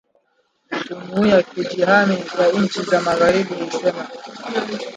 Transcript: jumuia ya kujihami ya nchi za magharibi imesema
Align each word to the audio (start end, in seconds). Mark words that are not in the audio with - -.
jumuia 0.89 1.35
ya 1.35 1.43
kujihami 1.43 2.17
ya 2.39 2.51
nchi 2.51 2.81
za 2.81 3.01
magharibi 3.01 3.53
imesema 3.55 4.07